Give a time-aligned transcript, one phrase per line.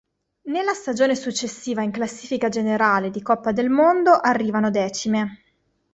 [0.45, 5.43] Nella stagione successiva in Classifica generale di Coppa del Mondo arrivano decime.